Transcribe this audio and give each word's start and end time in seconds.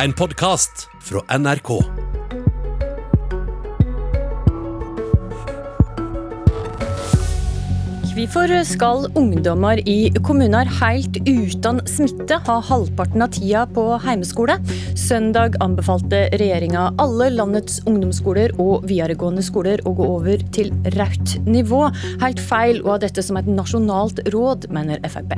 En 0.00 0.12
podkast 0.16 0.86
fra 1.04 1.20
NRK. 1.38 1.68
Hvorfor 8.12 8.54
skal 8.64 9.04
ungdommer 9.20 9.82
i 9.84 10.08
kommuner 10.24 10.68
helt 10.80 11.20
uten 11.28 11.82
smitte 11.84 12.40
ha 12.48 12.58
halvparten 12.64 13.24
av 13.24 13.36
tida 13.36 13.66
på 13.68 13.84
heimeskole? 14.06 14.56
Søndag 14.96 15.60
anbefalte 15.60 16.24
regjeringa 16.40 16.88
alle 17.02 17.28
landets 17.36 17.82
ungdomsskoler 17.84 18.56
og 18.56 18.88
videregående 18.88 19.44
skoler 19.44 19.84
å 19.84 19.92
gå 19.98 20.12
over 20.16 20.46
til 20.56 20.72
rødt 20.96 21.36
nivå. 21.44 21.90
Helt 22.24 22.40
feil 22.40 22.80
å 22.80 22.94
ha 22.94 23.02
dette 23.04 23.24
som 23.24 23.36
et 23.36 23.50
nasjonalt 23.60 24.24
råd, 24.32 24.70
mener 24.72 25.04
Frp. 25.04 25.36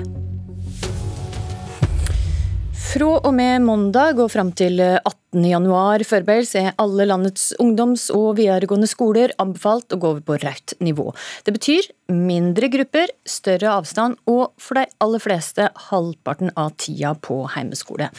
Fra 2.94 3.08
og 3.26 3.32
med 3.34 3.64
mandag 3.66 4.20
og 4.22 4.28
fram 4.30 4.52
til 4.54 4.78
18. 4.78 5.42
januar 5.50 6.04
forberedes 6.06 6.52
er 6.60 6.76
alle 6.78 7.08
landets 7.08 7.48
ungdoms- 7.58 8.04
og 8.14 8.36
videregående 8.38 8.86
skoler 8.86 9.34
anbefalt 9.42 9.90
å 9.90 9.98
gå 9.98 10.12
over 10.12 10.22
på 10.22 10.36
rødt 10.44 10.76
nivå. 10.78 11.08
Det 11.42 11.56
betyr 11.56 11.88
mindre 12.14 12.70
grupper, 12.70 13.10
større 13.26 13.74
avstand 13.80 14.20
og 14.30 14.54
for 14.62 14.78
de 14.78 14.86
aller 15.02 15.24
fleste 15.26 15.66
halvparten 15.88 16.54
av 16.54 16.70
tida 16.78 17.16
på 17.18 17.40
heimeskole. 17.56 18.12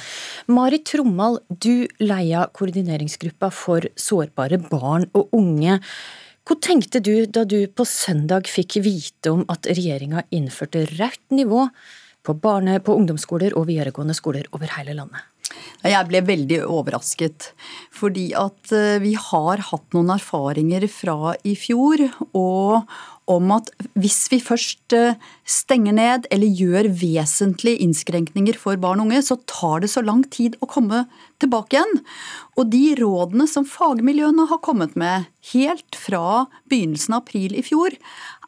Mari 0.52 0.84
Trommal, 0.84 1.40
du 1.48 1.88
leia 2.04 2.44
koordineringsgruppa 2.52 3.54
for 3.56 3.88
sårbare 3.96 4.60
barn 4.68 5.08
og 5.16 5.32
unge. 5.40 5.80
Hva 6.44 6.60
tenkte 6.60 7.00
du 7.00 7.14
da 7.32 7.48
du 7.48 7.62
på 7.72 7.88
søndag 7.88 8.52
fikk 8.52 8.82
vite 8.84 9.32
om 9.32 9.48
at 9.48 9.72
regjeringa 9.72 10.28
innførte 10.36 10.84
rødt 10.98 11.24
nivå 11.32 11.70
på, 12.26 12.36
barne-, 12.42 12.82
på 12.84 12.98
ungdomsskoler 12.98 13.56
og 13.56 13.70
videregående 13.70 14.18
skoler 14.18 14.50
over 14.56 14.74
hele 14.80 14.98
landet? 14.98 15.24
Jeg 15.86 16.08
ble 16.10 16.22
veldig 16.26 16.64
overrasket. 16.66 17.52
Fordi 17.94 18.32
at 18.38 18.72
eh, 18.74 18.98
vi 19.04 19.14
har 19.20 19.62
hatt 19.70 19.96
noen 19.96 20.14
erfaringer 20.16 20.88
fra 20.92 21.36
i 21.46 21.54
fjor. 21.60 22.02
Og 22.34 22.96
om 23.32 23.52
at 23.56 23.70
hvis 23.98 24.18
vi 24.34 24.40
først 24.42 24.96
eh, 24.98 25.20
stenger 25.46 25.98
ned 25.98 26.28
eller 26.34 26.60
gjør 26.62 26.90
vesentlige 27.02 27.86
innskrenkninger 27.86 28.58
for 28.62 28.82
barn 28.82 29.04
og 29.04 29.10
unge, 29.10 29.22
så 29.26 29.38
tar 29.50 29.84
det 29.86 29.92
så 29.94 30.04
lang 30.06 30.24
tid 30.34 30.58
å 30.62 30.70
komme 30.70 31.06
tilbake 31.44 31.78
igjen. 31.78 32.02
Og 32.58 32.72
de 32.74 32.86
rådene 33.02 33.50
som 33.50 33.68
fagmiljøene 33.70 34.50
har 34.50 34.64
kommet 34.66 34.98
med 34.98 35.30
helt 35.54 36.00
fra 36.00 36.48
begynnelsen 36.72 37.18
av 37.18 37.26
april 37.26 37.58
i 37.58 37.66
fjor, 37.66 37.94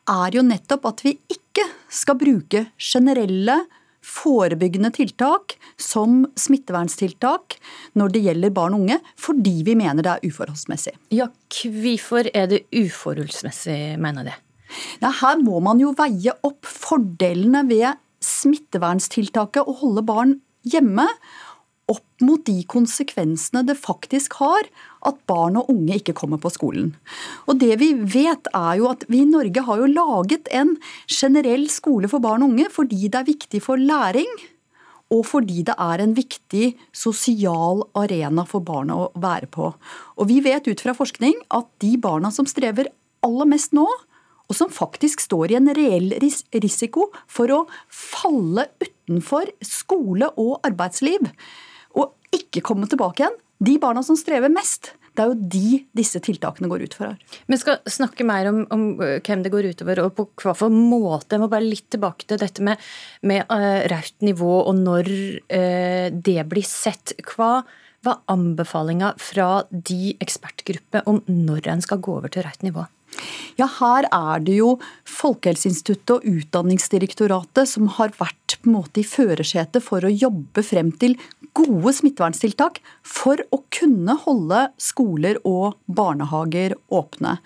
er 0.08 0.38
jo 0.38 0.46
nettopp 0.46 0.88
at 0.90 1.04
vi 1.06 1.18
ikke 1.32 1.66
skal 1.92 2.18
bruke 2.20 2.68
generelle 2.80 3.62
forebyggende 4.08 4.92
tiltak 4.96 5.58
som 5.82 6.22
smitteverntiltak 6.40 7.58
når 8.00 8.14
det 8.14 8.24
gjelder 8.28 8.54
barn 8.56 8.78
og 8.78 8.86
unge, 8.86 9.00
fordi 9.20 9.62
vi 9.68 9.76
mener 9.80 10.06
det 10.06 10.14
er 10.14 10.28
uforholdsmessig. 10.30 10.96
Ja, 11.16 11.28
Hvorfor 11.58 12.30
er 12.34 12.48
det 12.52 12.64
uforholdsmessig, 12.72 13.98
mener 14.00 14.30
det? 14.30 14.36
Ja, 15.02 15.12
her 15.22 15.40
må 15.44 15.60
man 15.64 15.80
jo 15.82 15.94
veie 15.98 16.36
opp 16.48 16.68
fordelene 16.68 17.64
ved 17.68 18.00
smitteverntiltaket 18.24 19.68
å 19.68 19.76
holde 19.82 20.04
barn 20.08 20.38
hjemme 20.68 21.06
opp 21.92 22.24
mot 22.26 22.44
de 22.48 22.62
konsekvensene 22.68 23.64
det 23.68 23.78
faktisk 23.80 24.38
har 24.42 24.68
at 25.08 25.20
barn 25.30 25.60
og 25.60 25.70
unge 25.72 26.00
ikke 26.00 26.16
kommer 26.18 26.42
på 26.42 26.52
skolen. 26.52 26.92
Og 27.48 27.60
det 27.62 27.80
Vi 27.80 27.94
vet 27.94 28.50
er 28.54 28.76
jo 28.80 28.90
at 28.92 29.06
vi 29.08 29.22
i 29.24 29.30
Norge 29.30 29.64
har 29.64 29.80
jo 29.80 29.88
laget 29.88 30.50
en 30.52 30.76
generell 31.08 31.68
skole 31.72 32.10
for 32.12 32.20
barn 32.20 32.44
og 32.44 32.52
unge 32.52 32.70
fordi 32.74 33.08
det 33.08 33.22
er 33.22 33.32
viktig 33.32 33.62
for 33.64 33.80
læring, 33.80 34.28
og 35.14 35.24
fordi 35.24 35.64
det 35.64 35.76
er 35.80 36.04
en 36.04 36.16
viktig 36.18 36.74
sosial 36.92 37.86
arena 37.96 38.44
for 38.44 38.60
barna 38.60 38.98
å 39.06 39.12
være 39.16 39.48
på. 39.48 39.72
Og 40.18 40.28
Vi 40.28 40.42
vet 40.44 40.68
ut 40.68 40.82
fra 40.84 40.94
forskning 40.98 41.40
at 41.50 41.68
de 41.80 41.96
barna 41.98 42.32
som 42.32 42.46
strever 42.46 42.92
aller 43.24 43.48
mest 43.48 43.72
nå, 43.72 43.88
og 44.48 44.56
som 44.56 44.72
faktisk 44.72 45.20
står 45.24 45.52
i 45.52 45.58
en 45.60 45.72
reell 45.76 46.14
risiko 46.64 47.10
for 47.28 47.52
å 47.52 47.64
falle 47.92 48.68
utenfor 48.80 49.52
skole 49.64 50.30
og 50.40 50.60
arbeidsliv, 50.68 51.28
ikke 52.36 52.64
komme 52.66 52.90
tilbake 52.90 53.24
igjen, 53.24 53.38
de 53.64 53.78
barna 53.82 54.04
som 54.06 54.18
strever 54.20 54.52
mest, 54.54 54.92
det 55.18 55.24
er 55.24 55.32
jo 55.32 55.48
de 55.50 55.80
disse 55.98 56.20
tiltakene 56.22 56.70
går 56.70 56.84
ut 56.86 56.94
for. 56.94 57.10
her. 57.10 57.40
Vi 57.50 57.58
skal 57.58 57.80
snakke 57.90 58.26
mer 58.28 58.52
om, 58.52 58.60
om, 58.74 58.84
hvem 59.00 59.42
det 59.42 59.52
går 59.54 59.72
utover 59.74 60.04
og 60.04 60.12
på 60.18 60.28
hva 60.44 60.54
for 60.58 60.74
måte. 60.74 61.34
Jeg 61.34 61.42
må 61.42 61.50
bare 61.50 61.66
litt 61.66 61.88
tilbake 61.94 62.28
til 62.30 62.38
dette 62.42 62.62
med, 62.66 62.78
med 63.26 63.50
uh, 63.50 63.82
rødt 63.90 64.22
nivå 64.28 64.60
og 64.60 64.78
når 64.78 65.10
uh, 65.10 66.08
det 66.14 66.38
blir 66.52 66.68
sett. 66.70 67.16
Hva 67.26 67.64
var 68.06 68.22
anbefalinga 68.30 69.16
fra 69.18 69.64
de 69.72 70.14
ekspertgrupper 70.22 71.10
om 71.10 71.24
når 71.26 71.74
en 71.74 71.82
skal 71.82 72.04
gå 72.04 72.20
over 72.20 72.30
til 72.34 72.46
rødt 72.46 72.68
nivå? 72.68 72.86
Ja, 73.58 73.66
her 73.80 74.06
er 74.14 74.44
det 74.46 74.60
jo 74.60 74.76
Folkehelseinstituttet 75.08 76.12
og 76.18 76.26
Utdanningsdirektoratet 76.28 77.70
som 77.72 77.88
har 77.98 78.14
vært 78.20 78.58
på 78.62 78.70
en 78.70 78.78
måte 78.78 79.02
i 79.02 79.08
førersetet 79.08 79.84
for 79.84 80.06
å 80.06 80.14
jobbe 80.14 80.64
frem 80.66 80.92
til 81.02 81.16
gode 81.58 81.94
smitteverntiltak 81.98 82.80
for 83.02 83.42
å 83.56 83.62
kunne 83.74 84.14
holde 84.26 84.68
skoler 84.82 85.40
og 85.48 85.78
barnehager 85.90 86.76
åpne. 86.94 87.38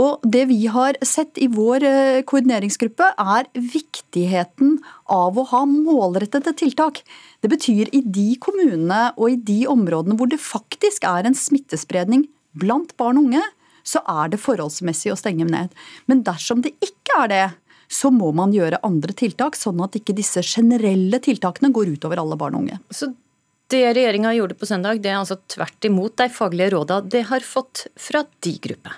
Og 0.00 0.24
Det 0.24 0.46
vi 0.48 0.64
har 0.72 0.96
sett 1.04 1.36
i 1.36 1.50
vår 1.52 1.84
eh, 1.84 2.22
koordineringsgruppe, 2.24 3.10
er 3.12 3.48
viktigheten 3.52 4.78
av 5.12 5.36
å 5.36 5.44
ha 5.52 5.64
målrettede 5.68 6.54
tiltak. 6.56 7.02
Det 7.44 7.50
betyr 7.52 7.92
i 7.92 8.00
de 8.00 8.30
kommunene 8.40 9.10
og 9.18 9.34
i 9.34 9.36
de 9.36 9.66
områdene 9.68 10.16
hvor 10.16 10.30
det 10.32 10.40
faktisk 10.40 11.04
er 11.04 11.28
en 11.28 11.36
smittespredning 11.36 12.24
blant 12.56 12.96
barn 12.96 13.20
og 13.20 13.28
unge, 13.28 13.44
så 13.82 14.02
er 14.08 14.32
det 14.32 14.40
forholdsmessig 14.42 15.12
å 15.12 15.18
stenge 15.18 15.48
ned. 15.48 15.74
Men 16.10 16.22
dersom 16.26 16.62
det 16.64 16.74
ikke 16.84 17.24
er 17.24 17.32
det, 17.32 17.44
så 17.92 18.08
må 18.14 18.30
man 18.36 18.54
gjøre 18.54 18.80
andre 18.86 19.12
tiltak, 19.16 19.58
sånn 19.58 19.82
at 19.84 19.98
ikke 19.98 20.16
disse 20.16 20.40
generelle 20.46 21.20
tiltakene 21.22 21.72
går 21.74 21.92
utover 21.98 22.22
alle 22.22 22.38
barn 22.40 22.56
og 22.56 22.64
unge. 22.64 22.80
Så 22.88 23.10
det 23.72 23.84
regjeringa 23.96 24.32
gjorde 24.36 24.56
på 24.60 24.68
søndag, 24.68 25.00
det 25.04 25.12
er 25.12 25.20
altså 25.20 25.38
tvert 25.50 25.88
imot 25.88 26.16
de 26.20 26.28
faglige 26.32 26.72
råda 26.74 27.00
det 27.04 27.26
har 27.30 27.44
fått 27.44 27.86
fra 28.00 28.24
de 28.44 28.56
gruppe? 28.64 28.92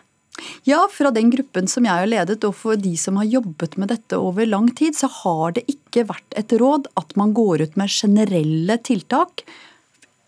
Ja, 0.66 0.80
fra 0.90 1.12
den 1.14 1.30
gruppen 1.30 1.68
som 1.70 1.86
jeg 1.86 1.94
har 1.94 2.10
ledet, 2.10 2.42
og 2.46 2.56
for 2.58 2.78
de 2.80 2.94
som 2.98 3.20
har 3.20 3.28
jobbet 3.28 3.76
med 3.78 3.92
dette 3.92 4.18
over 4.18 4.46
lang 4.48 4.70
tid, 4.74 4.96
så 4.98 5.08
har 5.22 5.54
det 5.54 5.62
ikke 5.70 6.06
vært 6.08 6.34
et 6.38 6.54
råd 6.58 6.90
at 6.98 7.14
man 7.20 7.34
går 7.36 7.62
ut 7.68 7.78
med 7.78 7.92
generelle 7.92 8.78
tiltak 8.82 9.44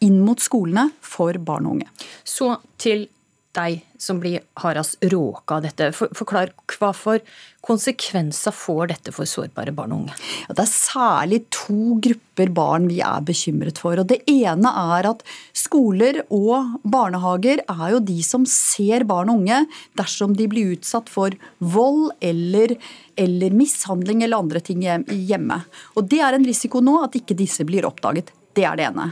inn 0.05 0.21
mot 0.23 0.41
skolene 0.43 0.91
for 1.03 1.39
barn 1.43 1.67
og 1.67 1.79
unge. 1.79 1.91
Så 2.23 2.55
til 2.79 3.09
de 3.57 3.81
som 3.99 4.21
blir 4.21 4.43
hardest 4.61 4.99
råka 5.13 5.59
av 5.59 5.65
dette. 5.65 5.91
Forklar 5.97 6.53
hva 6.77 6.93
for 6.97 7.23
konsekvenser 7.67 8.55
får 8.55 8.93
dette 8.93 9.15
for 9.15 9.29
sårbare 9.29 9.73
barn 9.75 9.95
og 9.95 10.05
unge? 10.05 10.17
Det 10.51 10.63
er 10.63 10.71
særlig 10.71 11.41
to 11.55 11.97
grupper 12.05 12.53
barn 12.55 12.87
vi 12.91 13.01
er 13.05 13.25
bekymret 13.27 13.81
for. 13.83 13.99
og 13.99 14.11
Det 14.13 14.21
ene 14.31 14.73
er 14.97 15.11
at 15.11 15.25
skoler 15.57 16.23
og 16.29 16.79
barnehager 16.85 17.65
er 17.65 17.87
jo 17.97 18.03
de 18.13 18.21
som 18.27 18.47
ser 18.51 19.07
barn 19.09 19.33
og 19.33 19.43
unge 19.43 19.65
dersom 19.99 20.37
de 20.37 20.49
blir 20.53 20.77
utsatt 20.77 21.11
for 21.13 21.35
vold 21.59 22.13
eller, 22.21 22.77
eller 23.17 23.57
mishandling 23.57 24.23
eller 24.23 24.45
andre 24.45 24.63
ting 24.65 24.85
hjemme. 24.85 25.63
Og 25.97 26.11
Det 26.11 26.21
er 26.23 26.37
en 26.37 26.47
risiko 26.47 26.85
nå 26.85 27.01
at 27.05 27.17
ikke 27.19 27.39
disse 27.39 27.65
blir 27.67 27.89
oppdaget. 27.89 28.35
Det 28.57 28.65
er 28.65 28.77
det 28.79 28.87
ene. 28.89 29.11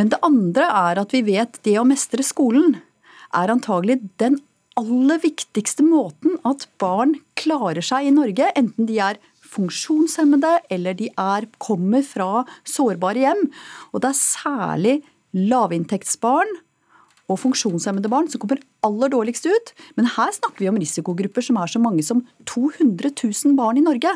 Men 0.00 0.08
det 0.08 0.20
andre 0.24 0.68
er 0.72 1.00
at 1.02 1.12
vi 1.12 1.20
vet 1.26 1.58
det 1.66 1.74
å 1.76 1.84
mestre 1.84 2.24
skolen 2.24 2.78
er 3.36 3.52
antagelig 3.52 4.00
den 4.20 4.38
aller 4.78 5.18
viktigste 5.22 5.82
måten 5.82 6.38
at 6.46 6.68
barn 6.80 7.16
klarer 7.38 7.84
seg 7.84 8.08
i 8.08 8.14
Norge, 8.14 8.52
enten 8.56 8.86
de 8.88 9.00
er 9.02 9.18
funksjonshemmede 9.48 10.54
eller 10.72 10.96
de 10.98 11.08
er, 11.10 11.48
kommer 11.62 12.04
fra 12.06 12.44
sårbare 12.68 13.24
hjem. 13.24 13.44
Og 13.92 14.02
det 14.04 14.12
er 14.12 14.20
særlig 14.20 14.96
lavinntektsbarn 15.36 16.58
og 17.28 17.40
funksjonshemmede 17.42 18.10
barn 18.12 18.28
som 18.32 18.40
kommer 18.42 18.60
aller 18.86 19.12
dårligst 19.12 19.48
ut. 19.48 19.72
Men 19.98 20.10
her 20.14 20.32
snakker 20.36 20.64
vi 20.64 20.70
om 20.70 20.78
risikogrupper 20.80 21.44
som 21.44 21.58
er 21.60 21.72
så 21.72 21.82
mange 21.82 22.04
som 22.04 22.22
200 22.48 23.12
000 23.12 23.56
barn 23.58 23.80
i 23.80 23.84
Norge. 23.84 24.14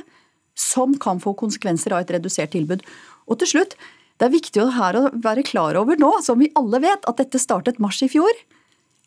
Som 0.56 0.96
kan 1.00 1.20
få 1.20 1.34
konsekvenser 1.38 1.94
av 1.96 2.04
et 2.04 2.14
redusert 2.16 2.52
tilbud. 2.52 2.84
Og 3.28 3.40
til 3.40 3.54
slutt, 3.54 3.76
det 4.20 4.28
er 4.28 4.37
viktig 4.37 4.62
å 4.62 5.08
være 5.25 5.44
klar 5.48 5.76
over 5.81 5.98
nå, 6.00 6.12
som 6.25 6.40
vi 6.40 6.52
alle 6.58 6.81
vet, 6.84 7.04
at 7.08 7.20
dette 7.20 7.40
startet 7.40 7.81
mars 7.82 8.02
i 8.04 8.10
fjor. 8.12 8.31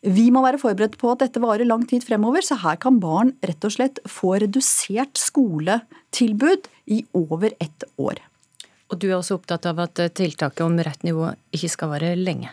Vi 0.06 0.28
må 0.30 0.38
være 0.44 0.60
forberedt 0.62 0.94
på 1.00 1.10
at 1.10 1.24
dette 1.24 1.40
varer 1.42 1.66
lang 1.66 1.82
tid 1.90 2.04
fremover, 2.06 2.44
så 2.44 2.54
her 2.62 2.78
kan 2.78 3.00
barn 3.02 3.32
rett 3.42 3.64
og 3.66 3.74
slett 3.74 3.98
få 4.06 4.36
redusert 4.38 5.18
skoletilbud 5.18 6.68
i 6.94 7.00
over 7.18 7.56
ett 7.58 7.86
år. 7.98 8.20
Og 8.86 9.00
du 9.02 9.08
er 9.08 9.16
også 9.16 9.40
opptatt 9.40 9.66
av 9.66 9.82
at 9.82 9.98
tiltaket 10.14 10.62
om 10.62 10.78
rett 10.78 11.02
nivå 11.02 11.32
ikke 11.50 11.72
skal 11.72 11.90
vare 11.96 12.14
lenge? 12.14 12.52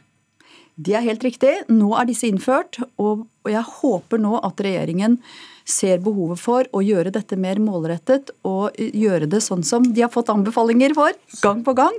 Det 0.73 0.95
er 0.97 1.05
helt 1.05 1.21
riktig. 1.21 1.51
Nå 1.69 1.91
er 1.99 2.09
disse 2.09 2.25
innført, 2.25 2.79
og 2.97 3.27
jeg 3.45 3.61
håper 3.61 4.21
nå 4.21 4.39
at 4.41 4.63
regjeringen 4.65 5.19
ser 5.65 6.01
behovet 6.03 6.41
for 6.41 6.67
å 6.75 6.81
gjøre 6.83 7.13
dette 7.13 7.37
mer 7.39 7.59
målrettet 7.63 8.33
og 8.47 8.75
gjøre 8.77 9.29
det 9.31 9.41
sånn 9.43 9.63
som 9.67 9.85
de 9.85 10.03
har 10.03 10.11
fått 10.13 10.31
anbefalinger 10.33 10.95
for 10.97 11.15
gang 11.41 11.63
på 11.65 11.75
gang. 11.77 11.97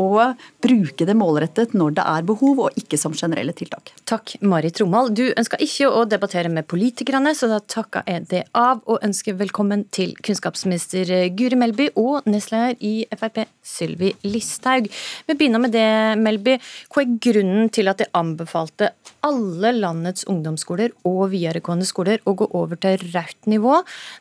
Og 0.00 0.38
bruke 0.64 1.04
det 1.04 1.14
målrettet 1.18 1.74
når 1.76 1.98
det 1.98 2.04
er 2.08 2.24
behov, 2.24 2.62
og 2.64 2.78
ikke 2.80 2.96
som 2.96 3.12
generelle 3.12 3.52
tiltak. 3.52 3.92
Takk, 4.08 4.38
Mari 4.40 4.70
Romal. 4.80 5.10
Du 5.12 5.26
ønsker 5.28 5.60
ikke 5.60 5.90
å 5.92 6.06
debattere 6.08 6.48
med 6.48 6.64
politikerne, 6.70 7.34
så 7.36 7.50
da 7.50 7.58
takker 7.60 8.06
jeg 8.08 8.24
det 8.30 8.42
av 8.56 8.80
og 8.88 9.04
ønsker 9.04 9.36
velkommen 9.36 9.84
til 9.92 10.14
kunnskapsminister 10.24 11.12
Guri 11.36 11.58
Melby 11.60 11.90
og 12.00 12.24
nestleder 12.24 12.78
i 12.80 12.94
Frp 13.12 13.42
Sylvi 13.60 14.14
Listhaug. 14.24 14.88
Vi 15.28 15.36
begynner 15.36 15.60
med 15.60 15.76
det, 15.76 15.88
Melby. 16.22 16.56
Hva 16.88 17.04
er 17.04 17.12
grunnen 17.28 17.68
til 17.74 17.92
at 17.92 18.00
de 18.00 18.08
anbefalte 18.16 18.94
alle 19.26 19.74
landets 19.76 20.24
ungdomsskoler 20.30 20.96
og 21.08 21.28
videregående 21.34 21.86
skoler 21.86 22.22
å 22.26 22.34
gå 22.38 22.48
over 22.56 22.80
til 22.80 23.01
rødt 23.12 23.50
nivå, 23.50 23.80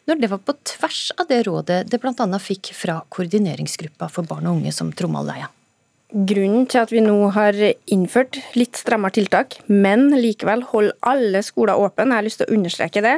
når 0.10 0.22
det 0.22 0.30
var 0.31 0.44
på 0.45 0.56
tvers 0.74 1.01
av 1.18 1.30
det 1.30 1.44
rådet 1.48 1.81
det 1.92 2.01
bl.a. 2.01 2.28
fikk 2.42 2.74
fra 2.78 3.01
koordineringsgruppa 3.13 4.10
for 4.12 4.28
barn 4.28 4.50
og 4.50 4.60
unge 4.60 4.75
som 4.75 4.92
Trommald 4.95 5.31
leia? 5.31 5.50
Grunnen 6.12 6.66
til 6.68 6.81
at 6.81 6.92
vi 6.92 7.00
nå 7.04 7.16
har 7.31 7.56
innført 7.88 8.42
litt 8.60 8.75
strammere 8.75 9.16
tiltak, 9.16 9.56
men 9.72 10.10
likevel 10.12 10.66
holder 10.74 10.98
alle 11.07 11.39
skoler 11.45 11.80
åpne, 11.80 12.10
jeg 12.12 12.19
har 12.19 12.28
lyst 12.28 12.42
til 12.42 12.50
å 12.50 12.57
understreke 12.57 13.04
det, 13.06 13.18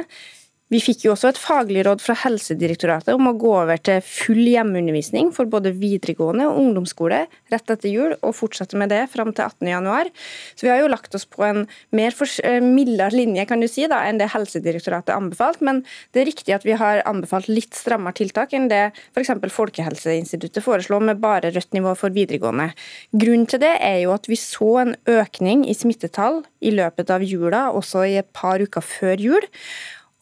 vi 0.74 0.80
fikk 0.82 1.04
jo 1.04 1.12
også 1.12 1.30
et 1.30 1.38
faglig 1.38 1.84
råd 1.86 2.00
fra 2.02 2.16
Helsedirektoratet 2.18 3.14
om 3.14 3.28
å 3.30 3.34
gå 3.38 3.50
over 3.60 3.78
til 3.78 4.00
full 4.02 4.40
hjemmeundervisning 4.42 5.28
for 5.36 5.46
både 5.50 5.70
videregående 5.78 6.48
og 6.50 6.58
ungdomsskole 6.58 7.20
rett 7.52 7.70
etter 7.70 7.92
jul, 7.92 8.16
og 8.24 8.34
fortsette 8.34 8.78
med 8.80 8.90
det 8.90 9.04
fram 9.12 9.30
til 9.36 9.46
18.1. 9.46 10.10
Så 10.58 10.66
vi 10.66 10.72
har 10.72 10.82
jo 10.82 10.90
lagt 10.90 11.14
oss 11.14 11.28
på 11.30 11.44
en 11.46 11.62
mer 11.94 12.16
eh, 12.42 12.58
mildere 12.64 13.14
linje 13.14 13.46
kan 13.46 13.62
du 13.62 13.68
si, 13.70 13.86
da, 13.90 14.02
enn 14.08 14.18
det 14.18 14.32
Helsedirektoratet 14.34 15.14
anbefalt, 15.14 15.62
men 15.62 15.84
det 16.16 16.24
er 16.24 16.30
riktig 16.32 16.56
at 16.56 16.66
vi 16.66 16.74
har 16.80 17.04
anbefalt 17.06 17.50
litt 17.52 17.78
strammere 17.78 18.18
tiltak 18.18 18.56
enn 18.56 18.70
det 18.72 18.88
f.eks. 19.14 19.34
Folkehelseinstituttet 19.54 20.64
foreslår, 20.64 21.04
med 21.04 21.22
bare 21.22 21.52
rødt 21.54 21.74
nivå 21.76 21.94
for 21.98 22.14
videregående. 22.14 22.72
Grunnen 23.14 23.46
til 23.50 23.62
det 23.62 23.76
er 23.78 24.00
jo 24.02 24.14
at 24.16 24.26
vi 24.30 24.40
så 24.40 24.72
en 24.82 24.96
økning 25.10 25.68
i 25.68 25.76
smittetall 25.76 26.42
i 26.64 26.74
løpet 26.74 27.12
av 27.14 27.22
jula, 27.22 27.68
også 27.76 28.08
i 28.08 28.16
et 28.24 28.32
par 28.34 28.62
uker 28.64 28.82
før 28.82 29.22
jul. 29.22 29.52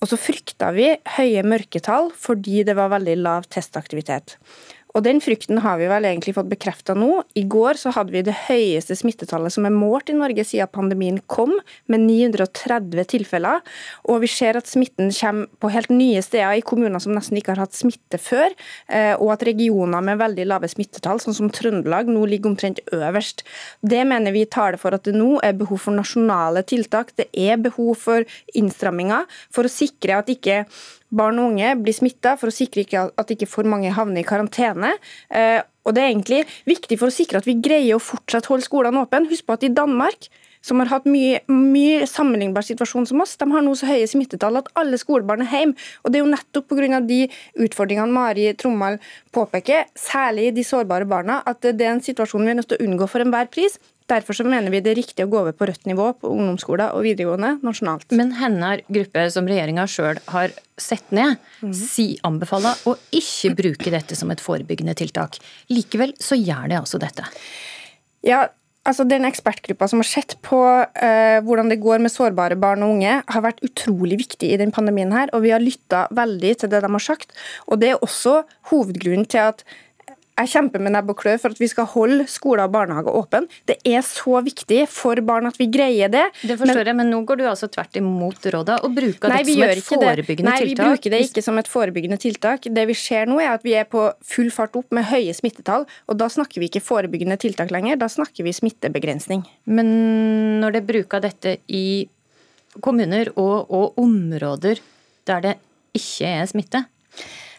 Og 0.03 0.11
så 0.11 0.19
frykta 0.19 0.73
vi 0.75 0.89
høye 1.17 1.45
mørketall 1.47 2.11
fordi 2.19 2.65
det 2.67 2.75
var 2.79 2.91
veldig 2.91 3.17
lav 3.23 3.47
testaktivitet. 3.53 4.37
Og 4.93 5.05
Den 5.07 5.21
frykten 5.25 5.61
har 5.65 5.79
vi 5.81 5.89
vel 5.91 6.07
egentlig 6.09 6.35
fått 6.37 6.51
bekrefta 6.51 6.95
nå. 6.99 7.23
I 7.39 7.45
går 7.49 7.81
så 7.81 7.93
hadde 7.97 8.13
vi 8.15 8.25
det 8.27 8.35
høyeste 8.47 8.97
smittetallet 8.99 9.55
som 9.55 9.67
er 9.67 9.75
målt 9.75 10.13
i 10.13 10.17
Norge 10.17 10.45
siden 10.47 10.71
pandemien 10.73 11.21
kom, 11.33 11.55
med 11.91 12.05
930 12.05 13.09
tilfeller. 13.15 13.63
Og 14.13 14.23
vi 14.25 14.31
ser 14.31 14.59
at 14.61 14.69
smitten 14.69 15.13
kommer 15.17 15.49
på 15.63 15.73
helt 15.73 15.93
nye 15.93 16.23
steder 16.25 16.61
i 16.61 16.65
kommuner 16.67 17.03
som 17.03 17.15
nesten 17.17 17.41
ikke 17.41 17.55
har 17.55 17.65
hatt 17.65 17.77
smitte 17.77 18.21
før. 18.21 18.53
Eh, 18.93 19.15
og 19.17 19.33
at 19.35 19.47
regioner 19.49 20.05
med 20.05 20.21
veldig 20.21 20.47
lave 20.51 20.71
smittetall, 20.71 21.23
sånn 21.23 21.37
som 21.37 21.53
Trøndelag, 21.53 22.11
nå 22.13 22.27
ligger 22.29 22.53
omtrent 22.53 22.83
øverst. 22.93 23.47
Det 23.81 24.05
mener 24.09 24.37
vi 24.37 24.45
taler 24.45 24.81
for 24.81 24.95
at 24.97 25.09
det 25.09 25.17
nå 25.17 25.39
er 25.45 25.57
behov 25.57 25.87
for 25.87 25.97
nasjonale 25.97 26.65
tiltak. 26.69 27.15
Det 27.17 27.31
er 27.33 27.61
behov 27.63 27.95
for 28.05 28.29
innstramminger 28.59 29.29
for 29.53 29.69
å 29.69 29.73
sikre 29.73 30.21
at 30.21 30.31
ikke 30.33 30.65
barn 31.13 31.41
og 31.41 31.53
unge 31.53 31.75
blir 31.83 31.97
smitta, 31.97 32.37
for 32.41 32.51
å 32.51 32.55
sikre 32.55 32.85
at 33.07 33.35
ikke 33.35 33.51
for 33.51 33.69
mange 33.69 33.93
havner 33.95 34.23
i 34.23 34.29
karantene. 34.29 34.95
Eh, 35.31 35.61
og 35.85 35.95
Det 35.95 36.03
er 36.03 36.13
egentlig 36.13 36.45
viktig 36.69 36.99
for 36.99 37.11
å 37.11 37.15
sikre 37.15 37.43
at 37.43 37.49
vi 37.49 37.59
greier 37.59 37.99
å 37.99 38.03
fortsatt 38.03 38.47
holde 38.47 38.65
skolene 38.65 39.03
åpne. 39.03 39.29
Husk 39.31 39.47
på 39.47 39.57
at 39.57 39.67
i 39.67 39.73
Danmark 39.73 40.31
som 40.63 40.79
har 40.79 40.91
hatt 40.93 41.09
mye, 41.11 41.41
mye 41.51 42.07
sammenlignbar 42.07 42.63
situasjon 42.63 43.09
som 43.11 43.23
oss, 43.25 43.35
de 43.37 43.49
har 43.51 43.65
nå 43.67 43.75
så 43.79 43.89
høye 43.91 44.07
smittetall 44.07 44.61
at 44.61 44.71
alle 44.79 44.99
skolebarn 45.01 45.43
er 45.43 45.51
hjemme. 45.51 45.89
Og 46.05 46.13
Det 46.13 46.21
er 46.21 46.25
jo 46.25 46.31
nettopp 46.31 46.69
pga. 46.71 47.01
de 47.03 47.29
utfordringene 47.59 48.13
Mari 48.13 48.53
Trommal 48.55 48.99
påpeker, 49.33 49.87
særlig 49.95 50.55
de 50.55 50.63
sårbare 50.63 51.09
barna, 51.09 51.43
at 51.47 51.61
det 51.61 51.81
er 51.81 51.93
en 51.93 52.01
situasjon 52.01 52.45
vi 52.45 52.51
er 52.51 52.55
nødt 52.55 52.69
til 52.69 52.79
å 52.79 52.87
unngå 52.87 53.09
for 53.09 53.19
enhver 53.19 53.51
pris. 53.51 53.79
Derfor 54.11 54.37
så 54.37 54.47
mener 54.47 54.73
vi 54.73 54.81
det 54.83 54.93
er 54.93 54.99
riktig 54.99 55.25
å 55.25 55.31
gå 55.31 55.41
over 55.43 55.55
på 55.57 55.69
rødt 55.69 55.87
nivå 55.89 56.09
på 56.19 56.31
ungdomsskoler 56.33 56.97
og 56.97 57.05
videregående 57.07 57.55
nasjonalt. 57.65 58.09
Men 58.19 58.35
hennes 58.39 58.83
gruppe, 58.93 59.27
som 59.35 59.49
regjeringa 59.49 59.87
sjøl 59.91 60.21
har 60.33 60.55
sett 60.81 61.13
ned, 61.15 61.39
mm. 61.63 61.75
si 61.77 62.09
anbefaler 62.27 62.89
å 62.89 62.97
ikke 63.15 63.53
bruke 63.59 63.93
dette 63.95 64.19
som 64.19 64.33
et 64.35 64.43
forebyggende 64.43 64.97
tiltak. 64.99 65.39
Likevel 65.73 66.17
så 66.23 66.39
gjør 66.39 66.73
de 66.73 66.81
altså 66.81 67.01
dette. 67.03 67.29
Ja, 68.27 68.47
altså 68.89 69.07
Den 69.09 69.27
ekspertgruppa 69.29 69.89
som 69.91 70.03
har 70.03 70.09
sett 70.09 70.37
på 70.45 70.59
uh, 70.63 71.39
hvordan 71.47 71.71
det 71.71 71.81
går 71.83 72.03
med 72.03 72.15
sårbare 72.15 72.59
barn 72.59 72.83
og 72.87 72.97
unge, 72.97 73.21
har 73.23 73.47
vært 73.47 73.63
utrolig 73.67 74.19
viktig 74.25 74.51
i 74.53 74.59
den 74.61 74.75
pandemien. 74.75 75.13
her, 75.13 75.31
og 75.33 75.43
Vi 75.47 75.55
har 75.55 75.63
lytta 75.63 76.09
veldig 76.11 76.57
til 76.59 76.73
det 76.73 76.83
de 76.83 76.93
har 76.93 77.07
sagt. 77.07 77.33
og 77.67 77.81
Det 77.81 77.93
er 77.93 78.03
også 78.03 78.43
hovedgrunnen 78.73 79.27
til 79.27 79.53
at 79.53 79.65
jeg 80.43 80.53
kjemper 80.53 80.83
med 80.83 80.95
nebb 80.95 81.13
og 81.13 81.19
klør 81.23 81.41
for 81.43 81.55
at 81.55 81.61
vi 81.61 81.69
skal 81.71 81.89
holde 81.93 82.27
skoler 82.31 82.67
og 82.67 82.75
barnehager 82.75 83.17
åpne. 83.23 83.47
Det 83.69 83.79
er 83.89 84.03
så 84.07 84.43
viktig 84.45 84.85
for 84.91 85.19
barn 85.27 85.49
at 85.51 85.59
vi 85.61 85.69
greier 85.73 86.13
det. 86.13 86.25
Det 86.43 86.59
forstår 86.61 86.83
men, 86.83 86.91
jeg, 86.91 86.99
men 87.01 87.11
nå 87.15 87.23
går 87.29 87.41
du 87.41 87.45
altså 87.51 87.69
tvert 87.73 87.99
imot 88.01 88.49
rådet 88.55 88.79
og 88.83 88.95
bruker 88.97 89.33
nei, 89.33 89.43
det 89.47 89.57
som 89.57 89.65
et 89.67 89.85
forebyggende 89.87 90.51
nei, 90.51 90.59
tiltak? 90.63 90.83
Nei, 90.83 90.89
vi 90.89 90.97
bruker 90.97 91.15
det 91.15 91.23
ikke 91.29 91.45
som 91.45 91.61
et 91.63 91.71
forebyggende 91.71 92.21
tiltak. 92.23 92.71
Det 92.79 92.87
vi 92.91 92.97
ser 92.99 93.31
nå 93.31 93.39
er 93.43 93.53
at 93.55 93.67
vi 93.67 93.77
er 93.79 93.89
på 93.91 94.07
full 94.27 94.51
fart 94.55 94.79
opp 94.79 94.95
med 94.95 95.09
høye 95.11 95.35
smittetall, 95.37 95.87
og 96.11 96.19
da 96.21 96.29
snakker 96.33 96.63
vi 96.63 96.71
ikke 96.71 96.85
forebyggende 96.85 97.39
tiltak 97.43 97.73
lenger, 97.75 98.01
da 98.01 98.09
snakker 98.13 98.47
vi 98.47 98.55
smittebegrensning. 98.57 99.45
Men 99.71 99.93
når 100.63 100.79
det 100.79 100.87
bruker 100.89 101.23
dette 101.23 101.59
i 101.69 102.09
kommuner 102.83 103.33
og, 103.37 103.69
og 103.69 104.01
områder 104.01 104.81
der 105.29 105.45
det 105.45 105.55
ikke 105.97 106.31
er 106.41 106.49
smitte, 106.49 106.85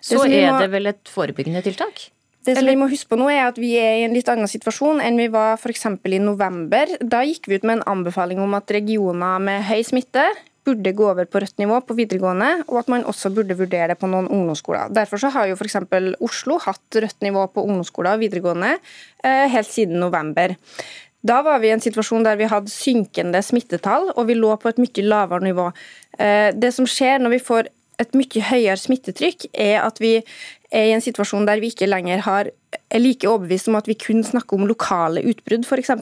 så 0.03 0.25
er 0.25 0.57
det 0.59 0.71
vel 0.73 0.89
et 0.91 1.09
forebyggende 1.11 1.61
tiltak? 1.63 2.09
Det 2.43 2.57
som 2.57 2.67
vi 2.67 2.75
må 2.75 2.89
huske 2.91 3.07
på 3.07 3.19
nå 3.19 3.29
er 3.31 3.45
at 3.47 3.59
Vi 3.61 3.73
er 3.79 4.01
i 4.01 4.07
en 4.07 4.15
litt 4.15 4.27
annen 4.31 4.49
situasjon 4.51 4.99
enn 5.03 5.19
vi 5.19 5.29
var 5.31 5.55
f.eks. 5.55 5.85
i 5.87 6.19
november. 6.19 6.97
Da 6.99 7.21
gikk 7.23 7.47
vi 7.47 7.59
ut 7.59 7.67
med 7.67 7.79
en 7.79 7.85
anbefaling 7.95 8.41
om 8.43 8.57
at 8.57 8.73
regioner 8.75 9.39
med 9.43 9.63
høy 9.69 9.79
smitte 9.87 10.25
burde 10.63 10.93
gå 10.95 11.07
over 11.11 11.27
på 11.27 11.41
rødt 11.43 11.59
nivå 11.59 11.79
på 11.83 11.95
videregående, 11.97 12.63
og 12.69 12.77
at 12.79 12.91
man 12.91 13.03
også 13.07 13.33
burde 13.35 13.57
vurdere 13.59 13.89
det 13.91 13.97
på 13.99 14.07
noen 14.07 14.29
ungdomsskoler. 14.31 14.91
Derfor 14.95 15.19
så 15.19 15.31
har 15.35 15.49
jo 15.49 15.57
f.eks. 15.59 15.75
Oslo 16.23 16.59
hatt 16.63 16.99
rødt 17.03 17.25
nivå 17.25 17.45
på 17.51 17.65
ungdomsskoler 17.67 18.15
og 18.15 18.23
videregående 18.23 18.77
eh, 18.77 19.47
helt 19.51 19.67
siden 19.67 19.99
november. 19.99 20.55
Da 21.23 21.39
var 21.43 21.59
vi 21.63 21.69
i 21.69 21.75
en 21.75 21.83
situasjon 21.83 22.25
der 22.25 22.39
vi 22.39 22.47
hadde 22.51 22.71
synkende 22.71 23.43
smittetall, 23.43 24.09
og 24.15 24.27
vi 24.27 24.39
lå 24.39 24.55
på 24.59 24.71
et 24.71 24.79
mye 24.83 25.07
lavere 25.07 25.47
nivå. 25.47 25.69
Eh, 26.19 26.49
det 26.55 26.73
som 26.75 26.87
skjer 26.87 27.23
når 27.23 27.37
vi 27.37 27.43
får 27.43 27.71
et 28.01 28.15
mye 28.17 28.47
høyere 28.49 28.79
smittetrykk, 28.79 29.47
er 29.53 29.83
at 29.83 29.99
vi 30.01 30.17
er 30.73 30.89
i 30.89 30.95
en 30.95 31.03
situasjon 31.03 31.47
der 31.47 31.61
vi 31.63 31.71
ikke 31.73 31.89
lenger 31.89 32.23
har, 32.25 32.49
er 32.73 33.01
like 33.01 33.29
overbevist 33.29 33.69
om 33.69 33.77
at 33.77 33.89
vi 33.89 33.97
kun 33.99 34.23
snakker 34.25 34.57
om 34.57 34.67
lokale 34.69 35.23
utbrudd, 35.29 35.67
f.eks. 35.69 35.93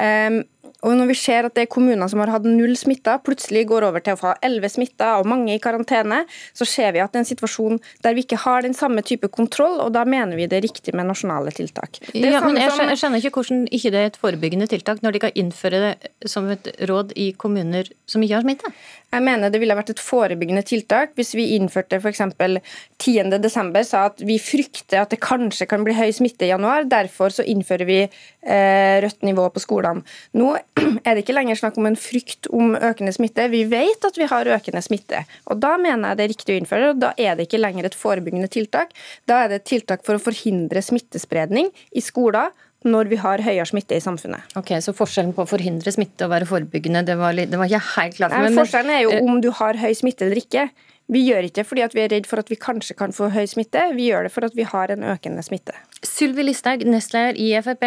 Um, 0.00 0.42
og 0.86 0.94
når 0.94 1.08
vi 1.10 1.14
ser 1.18 1.46
at 1.48 1.56
det 1.56 1.64
er 1.64 1.70
kommuner 1.70 2.06
som 2.10 2.20
har 2.22 2.30
hatt 2.30 2.44
null 2.46 2.76
smitta, 2.78 3.16
plutselig 3.26 3.64
går 3.70 3.88
over 3.88 4.02
til 4.04 4.14
å 4.14 4.20
få 4.20 4.34
elleve 4.46 4.70
smitta 4.70 5.16
og 5.18 5.26
mange 5.26 5.56
i 5.56 5.62
karantene, 5.62 6.20
så 6.54 6.66
ser 6.68 6.92
vi 6.94 7.02
at 7.02 7.10
det 7.10 7.18
er 7.18 7.24
en 7.24 7.30
situasjon 7.32 7.80
der 8.04 8.14
vi 8.14 8.22
ikke 8.22 8.38
har 8.44 8.62
den 8.62 8.76
samme 8.78 9.02
type 9.02 9.30
kontroll, 9.34 9.80
og 9.82 9.90
da 9.96 10.04
mener 10.06 10.38
vi 10.38 10.46
det 10.46 10.60
er 10.60 10.66
riktig 10.68 10.94
med 10.94 11.08
nasjonale 11.10 11.50
tiltak. 11.56 11.98
Ja, 12.14 12.44
men 12.44 12.60
jeg 12.60 12.70
skjønner, 12.70 12.94
jeg 12.94 13.02
skjønner 13.02 13.24
ikke 13.24 13.34
hvordan 13.40 13.64
ikke 13.74 13.92
det 13.94 14.04
er 14.04 14.12
et 14.12 14.20
forebyggende 14.22 14.70
tiltak 14.70 15.02
når 15.02 15.16
de 15.16 15.24
kan 15.26 15.42
innføre 15.42 15.82
det 15.82 16.30
som 16.30 16.46
et 16.54 16.70
råd 16.86 17.16
i 17.18 17.32
kommuner 17.34 17.90
som 18.06 18.22
ikke 18.22 18.38
har 18.38 18.46
smitte? 18.46 18.72
Jeg 19.08 19.24
mener 19.24 19.48
det 19.48 19.56
ville 19.62 19.72
vært 19.72 19.94
et 19.94 20.02
forebyggende 20.04 20.60
tiltak 20.68 21.14
hvis 21.16 21.30
vi 21.32 21.46
innførte 21.56 21.96
f.eks. 21.96 22.20
10.12. 22.28 23.78
sa 23.88 24.02
at 24.10 24.20
vi 24.20 24.36
frykter 24.42 25.00
at 25.00 25.14
det 25.14 25.20
kanskje 25.24 25.64
kan 25.70 25.86
bli 25.86 25.94
høy 25.96 26.10
smitte 26.12 26.44
i 26.44 26.50
januar, 26.50 26.84
derfor 26.84 27.32
så 27.32 27.46
innfører 27.48 27.88
vi 27.88 28.02
eh, 28.04 28.98
rødt 29.00 29.24
nivå 29.24 29.46
på 29.54 29.62
skolene. 29.64 30.04
Nå 30.36 30.52
er 31.06 31.08
det 31.16 31.24
ikke 31.24 31.38
lenger 31.38 31.56
snakk 31.56 31.80
om 31.80 31.88
en 31.88 31.96
frykt 31.96 32.50
om 32.52 32.76
økende 32.76 33.16
smitte. 33.16 33.48
Vi 33.48 33.64
vet 33.72 34.04
at 34.04 34.20
vi 34.20 34.28
har 34.28 34.52
økende 34.58 34.84
smitte. 34.84 35.24
og 35.48 35.64
Da 35.64 35.78
mener 35.80 36.12
jeg 36.12 36.20
det 36.20 36.26
er 36.26 36.32
riktig 36.34 36.56
å 36.56 36.60
innføre 36.60 36.92
og 36.92 37.00
Da 37.00 37.14
er 37.16 37.38
det 37.38 37.48
ikke 37.48 37.64
lenger 37.64 37.88
et 37.88 37.96
forebyggende 37.96 38.52
tiltak. 38.52 38.92
Da 39.24 39.40
er 39.44 39.48
det 39.48 39.62
et 39.62 39.70
tiltak 39.72 40.04
for 40.04 40.18
å 40.18 40.24
forhindre 40.28 40.84
smittespredning 40.84 41.72
i 41.96 42.04
skoler 42.04 42.52
når 42.86 43.10
vi 43.10 43.18
har 43.18 43.42
høyere 43.42 43.66
smitte 43.66 43.96
i 43.96 44.02
samfunnet. 44.02 44.54
Ok, 44.58 44.76
Så 44.84 44.94
forskjellen 44.94 45.32
på 45.34 45.42
å 45.42 45.50
forhindre 45.50 45.90
smitte 45.94 46.28
og 46.28 46.34
være 46.34 46.46
forebyggende, 46.46 47.02
det 47.08 47.16
var, 47.18 47.34
litt, 47.34 47.50
det 47.50 47.58
var 47.58 47.70
ikke 47.70 47.82
helt 47.96 48.18
klart 48.20 48.36
for. 48.36 48.58
Forskjellen 48.60 48.94
er 48.94 49.02
jo 49.02 49.16
eh, 49.16 49.24
om 49.24 49.40
du 49.42 49.50
har 49.58 49.80
høy 49.80 49.90
smitte 49.98 50.28
eller 50.28 50.38
ikke. 50.38 50.68
Vi 51.08 51.24
gjør 51.24 51.48
ikke 51.48 51.64
fordi 51.64 51.86
vi 51.96 52.04
er 52.04 52.12
redd 52.12 52.28
for 52.28 52.42
at 52.42 52.50
vi 52.52 52.58
kanskje 52.60 52.94
kan 52.98 53.14
få 53.16 53.30
høy 53.32 53.46
smitte, 53.48 53.88
vi 53.96 54.10
gjør 54.10 54.28
det 54.28 54.32
for 54.34 54.46
at 54.46 54.54
vi 54.54 54.66
har 54.68 54.92
en 54.92 55.06
økende 55.08 55.42
smitte. 55.42 55.74
Sylvi 56.02 56.42
Listhaug, 56.42 56.84
nestleder 56.86 57.38
i 57.38 57.50
Frp. 57.62 57.84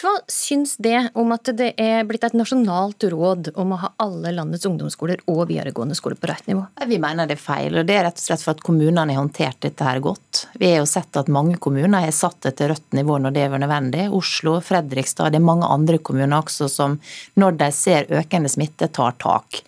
Hva 0.00 0.12
syns 0.28 0.76
det 0.82 1.10
om 1.16 1.32
at 1.32 1.48
det 1.56 1.72
er 1.80 2.04
blitt 2.08 2.24
et 2.26 2.36
nasjonalt 2.36 3.06
råd 3.12 3.52
om 3.56 3.72
å 3.72 3.78
ha 3.80 3.92
alle 4.02 4.32
landets 4.36 4.66
ungdomsskoler 4.68 5.22
og 5.32 5.46
videregående 5.48 5.96
skoler 5.96 6.18
på 6.20 6.28
rett 6.30 6.46
nivå? 6.50 6.66
Vi 6.86 6.98
mener 7.02 7.28
det 7.28 7.38
er 7.38 7.42
feil, 7.42 7.78
og 7.80 7.88
det 7.88 7.96
er 7.96 8.06
rett 8.08 8.20
og 8.20 8.26
slett 8.26 8.44
for 8.44 8.56
at 8.56 8.64
kommunene 8.66 9.08
har 9.08 9.22
håndtert 9.22 9.60
dette 9.64 9.86
her 9.86 10.02
godt. 10.04 10.46
Vi 10.60 10.70
har 10.72 10.82
jo 10.82 10.90
sett 10.90 11.16
at 11.16 11.32
mange 11.32 11.56
kommuner 11.62 12.04
har 12.04 12.14
satt 12.14 12.42
det 12.44 12.56
til 12.60 12.72
rødt 12.74 12.98
nivå 12.98 13.18
når 13.24 13.36
det 13.36 13.46
er 13.46 13.56
nødvendig. 13.56 14.08
Oslo, 14.16 14.58
Fredrikstad, 14.64 15.32
det 15.32 15.40
er 15.40 15.48
mange 15.48 15.70
andre 15.70 15.98
kommuner 15.98 16.36
også 16.42 16.68
som 16.72 16.98
når 17.40 17.56
de 17.62 17.70
ser 17.74 18.12
økende 18.12 18.52
smitte, 18.52 18.90
tar 18.92 19.16
tak. 19.22 19.62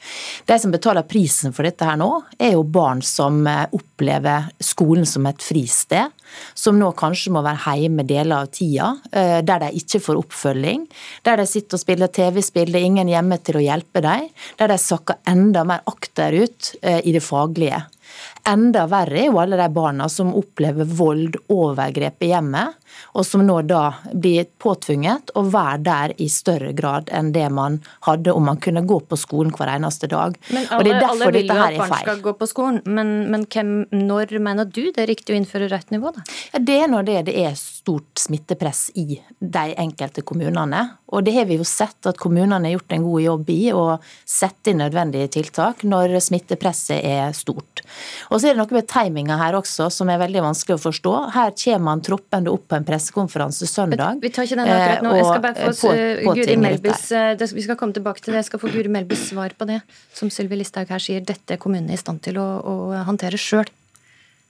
De 0.49 0.61
som 0.61 0.73
betaler 0.75 1.09
prisen 1.09 1.57
for 1.57 1.66
dette 1.66 1.88
her 1.88 1.97
nå, 2.00 2.11
er 2.38 2.54
jo 2.57 2.66
barn 2.68 3.00
som 3.04 3.40
opplever 3.49 4.50
skolen 4.62 5.09
som 5.09 5.26
et 5.28 5.42
fristed 5.42 6.12
som 6.54 6.78
nå 6.78 6.90
kanskje 6.99 7.32
må 7.35 7.42
være 7.47 7.76
hjemme 7.82 8.06
deler 8.08 8.44
av 8.44 8.52
tida, 8.54 8.94
eh, 9.12 9.38
der 9.47 9.64
de 9.64 9.73
ikke 9.80 10.00
får 10.04 10.23
oppfølging. 10.23 10.87
Der 11.26 11.40
de 11.40 11.47
sitter 11.49 11.78
og 11.78 11.85
spiller 11.85 12.12
TV-spill, 12.12 12.73
det 12.73 12.80
er 12.80 12.88
ingen 12.88 13.12
hjemme 13.12 13.38
til 13.42 13.61
å 13.61 13.64
hjelpe 13.64 14.02
dem. 14.04 14.28
Der 14.58 14.73
de 14.73 14.80
sakker 14.80 15.20
enda 15.28 15.64
mer 15.68 15.85
akterut 15.90 16.75
eh, 16.82 17.00
i 17.04 17.14
det 17.14 17.25
faglige. 17.25 17.85
Enda 18.49 18.87
verre 18.88 19.20
er 19.20 19.28
jo 19.28 19.40
alle 19.42 19.58
de 19.61 19.68
barna 19.73 20.08
som 20.12 20.30
opplever 20.37 20.88
vold, 20.99 21.37
overgrep 21.52 22.25
i 22.25 22.30
hjemmet, 22.32 22.77
og 23.14 23.26
som 23.26 23.45
nå 23.47 23.61
da 23.68 23.83
blir 24.12 24.49
påtvunget 24.62 25.33
å 25.38 25.45
være 25.49 25.80
der 25.88 26.14
i 26.23 26.28
større 26.33 26.73
grad 26.76 27.11
enn 27.14 27.33
det 27.35 27.47
man 27.54 27.80
hadde 28.07 28.35
om 28.35 28.47
man 28.49 28.61
kunne 28.62 28.85
gå 28.88 29.00
på 29.09 29.18
skolen 29.18 29.52
hver 29.54 29.73
eneste 29.75 30.11
dag. 30.11 30.37
Men 30.54 30.68
alle, 30.75 30.99
alle 31.09 31.30
vil 31.35 31.50
jo 31.50 31.59
at 31.59 31.78
barn 31.80 31.97
skal 32.02 32.23
gå 32.25 32.35
på 32.38 32.49
skolen, 32.50 32.80
men, 32.87 33.14
men 33.33 33.47
hvem, 33.50 33.73
når 33.95 34.38
mener 34.42 34.68
du 34.68 34.88
det 34.88 35.04
er 35.04 35.11
riktig 35.11 35.35
å 35.35 35.38
innføre 35.38 35.71
rett 35.73 35.90
nivå, 35.95 36.12
da? 36.14 36.25
Ja, 36.52 36.62
det 36.71 36.78
er 36.85 36.92
når 36.92 37.09
det, 37.09 37.18
det 37.30 37.37
er 37.42 37.59
stort 37.59 38.21
smittepress 38.21 38.88
i 38.99 39.21
de 39.38 39.66
enkelte 39.78 40.25
kommunene. 40.26 40.85
Og 41.09 41.25
det 41.25 41.35
har 41.38 41.47
vi 41.49 41.57
jo 41.57 41.66
sett 41.66 42.09
at 42.09 42.18
kommunene 42.21 42.68
har 42.68 42.76
gjort 42.76 42.95
en 42.95 43.07
god 43.07 43.23
jobb 43.25 43.52
i 43.52 43.61
å 43.73 43.85
sette 44.28 44.73
inn 44.73 44.83
nødvendige 44.83 45.30
tiltak 45.38 45.85
når 45.88 46.18
smittepresset 46.25 47.00
er 47.00 47.33
stort. 47.37 47.83
Og 48.28 48.40
så 48.40 48.50
er 48.50 48.57
det 48.57 48.61
noe 48.61 48.76
med 48.76 48.88
timinga 48.90 49.38
her 49.40 49.57
også 49.59 49.88
som 49.92 50.11
er 50.12 50.21
veldig 50.21 50.45
vanskelig 50.45 50.76
å 50.76 50.85
forstå. 50.88 51.14
Her 51.37 51.54
kommer 51.62 51.87
man 51.88 52.04
troppende 52.04 52.52
opp 52.52 52.68
på 52.68 52.77
en 52.78 52.87
pressekonferanse 52.87 53.68
søndag. 53.70 54.23
Vi 54.23 54.30
tar 54.35 54.49
ikke 54.49 54.58
den 54.61 54.70
akkurat 54.73 55.04
nå. 55.06 55.14
Jeg 55.18 55.26
skal 55.28 55.44
bare 55.44 55.73
få 55.73 55.88
på, 55.88 55.97
på 56.28 56.37
Guri 56.38 56.56
Melbys, 56.62 57.08
det, 57.40 57.50
Vi 57.56 57.66
skal 57.66 57.78
komme 57.80 57.97
tilbake 57.97 58.23
til 58.23 58.32
det. 58.32 58.44
Jeg 58.44 58.50
skal 58.52 58.62
få 58.62 58.73
Guri 58.75 58.92
Melbys 58.92 59.28
svar 59.32 59.54
på 59.58 59.68
det. 59.68 59.80
Som 60.16 60.32
Sylvi 60.35 60.61
Listhaug 60.61 60.90
her 60.94 61.02
sier, 61.02 61.25
dette 61.25 61.56
er 61.56 61.61
kommunene 61.62 61.97
i 61.97 62.00
stand 62.00 62.23
til 62.26 62.40
å, 62.40 62.49
å 62.62 62.78
håndtere 63.08 63.40
sjøl. 63.40 63.68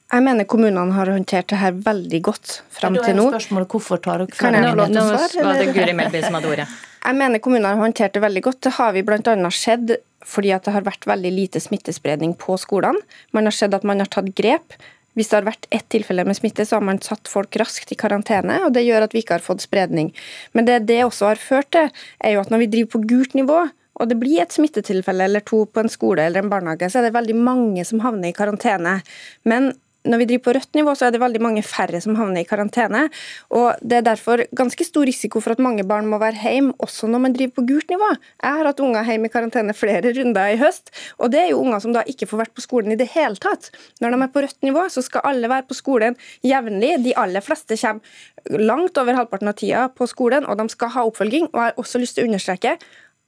Jeg 0.08 0.24
mener 0.24 0.46
kommunene 0.48 0.94
har 0.96 1.10
håndtert 1.12 1.50
det 1.52 1.58
her 1.60 1.74
veldig 1.84 2.20
godt 2.24 2.52
fram 2.72 2.96
til 2.96 3.16
nå. 3.18 3.26
Spørsmålet 3.34 3.74
hvorfor 3.74 4.00
tar 4.00 4.22
dere 4.22 4.38
Kan 4.38 4.56
jeg 4.56 4.70
få 4.70 4.76
lov 4.78 4.92
til 4.94 5.00
å 5.02 5.08
svare? 5.10 5.48
Var 5.48 5.58
det 5.60 5.72
Guri 5.76 5.96
Melby 5.98 6.22
som 6.24 6.38
hadde 6.38 6.52
ordet. 6.54 6.68
Jeg 7.08 7.16
mener 7.16 7.40
kommunene 7.40 7.70
har 7.70 7.80
håndtert 7.80 8.16
det 8.16 8.20
veldig 8.24 8.40
godt. 8.44 8.58
Det 8.66 8.72
har 8.76 8.94
vi 8.96 9.04
bl.a. 9.06 9.50
skjedd 9.54 9.94
fordi 10.28 10.50
at 10.52 10.66
det 10.66 10.74
har 10.74 10.84
vært 10.84 11.06
veldig 11.08 11.30
lite 11.32 11.60
smittespredning 11.62 12.34
på 12.40 12.56
skolene. 12.60 13.00
Man 13.36 13.48
har 13.48 13.54
sett 13.54 13.76
at 13.76 13.86
man 13.86 14.02
har 14.02 14.10
tatt 14.12 14.32
grep. 14.36 14.74
Hvis 15.16 15.30
det 15.30 15.38
har 15.38 15.48
vært 15.48 15.66
ett 15.74 15.88
tilfelle 15.90 16.24
med 16.28 16.36
smitte, 16.38 16.66
så 16.68 16.78
har 16.78 16.84
man 16.86 17.00
satt 17.02 17.30
folk 17.30 17.56
raskt 17.58 17.90
i 17.94 17.98
karantene, 17.98 18.60
og 18.66 18.74
det 18.76 18.84
gjør 18.86 19.08
at 19.08 19.16
vi 19.16 19.24
ikke 19.24 19.38
har 19.38 19.44
fått 19.44 19.64
spredning. 19.64 20.12
Men 20.54 20.68
det 20.68 20.84
det 20.90 21.00
også 21.06 21.32
har 21.32 21.42
ført 21.42 21.72
til, 21.74 21.90
er 22.22 22.36
jo 22.36 22.44
at 22.44 22.52
når 22.52 22.64
vi 22.64 22.70
driver 22.74 22.92
på 22.94 23.02
gult 23.08 23.34
nivå, 23.38 23.64
og 23.98 24.10
det 24.10 24.18
blir 24.20 24.44
et 24.44 24.54
smittetilfelle 24.54 25.26
eller 25.26 25.42
to 25.42 25.64
på 25.66 25.82
en 25.82 25.90
skole 25.90 26.22
eller 26.22 26.44
en 26.44 26.52
barnehage, 26.52 26.90
så 26.90 27.00
er 27.00 27.08
det 27.08 27.16
veldig 27.16 27.34
mange 27.34 27.84
som 27.88 28.02
havner 28.04 28.30
i 28.30 28.36
karantene. 28.36 29.00
Men 29.48 29.72
når 30.08 30.22
vi 30.22 30.28
driver 30.30 30.44
på 30.46 30.54
rødt 30.56 30.78
nivå, 30.78 30.94
så 30.96 31.06
er 31.06 31.14
det 31.14 31.20
veldig 31.22 31.42
mange 31.44 31.62
færre 31.66 32.00
som 32.02 32.16
havner 32.18 32.42
i 32.42 32.48
karantene. 32.48 33.06
og 33.50 33.76
Det 33.82 33.98
er 33.98 34.06
derfor 34.06 34.42
ganske 34.56 34.84
stor 34.84 35.06
risiko 35.08 35.40
for 35.44 35.52
at 35.52 35.62
mange 35.62 35.84
barn 35.84 36.08
må 36.08 36.18
være 36.18 36.40
hjemme, 36.42 36.74
også 36.78 37.10
når 37.10 37.22
man 37.24 37.36
driver 37.36 37.54
på 37.58 37.66
gult 37.68 37.90
nivå. 37.92 38.10
Jeg 38.42 38.58
har 38.58 38.70
hatt 38.70 38.80
unger 38.80 39.04
hjemme 39.04 39.28
i 39.28 39.32
karantene 39.32 39.74
flere 39.76 40.12
runder 40.16 40.54
i 40.54 40.60
høst, 40.60 40.90
og 41.18 41.32
det 41.32 41.42
er 41.42 41.50
jo 41.52 41.62
unger 41.62 41.82
som 41.84 41.92
da 41.96 42.04
ikke 42.08 42.28
får 42.30 42.44
vært 42.44 42.54
på 42.56 42.64
skolen 42.64 42.92
i 42.94 43.00
det 43.00 43.10
hele 43.14 43.36
tatt. 43.36 43.70
Når 44.00 44.14
de 44.14 44.22
er 44.22 44.32
på 44.34 44.44
rødt 44.44 44.62
nivå, 44.62 44.86
så 44.88 45.04
skal 45.04 45.26
alle 45.28 45.50
være 45.50 45.68
på 45.68 45.76
skolen 45.76 46.16
jevnlig. 46.46 46.94
De 47.04 47.16
aller 47.16 47.44
fleste 47.44 47.76
kommer 47.76 48.64
langt 48.68 48.96
over 48.98 49.18
halvparten 49.18 49.50
av 49.50 49.58
tida 49.58 49.88
på 49.92 50.08
skolen, 50.08 50.46
og 50.48 50.58
de 50.58 50.68
skal 50.72 50.94
ha 50.94 51.04
oppfølging. 51.08 51.50
Og 51.52 51.60
jeg 51.60 51.70
har 51.70 51.84
også 51.84 52.00
lyst 52.00 52.18
til 52.18 52.24
å 52.24 52.30
understreke 52.30 52.78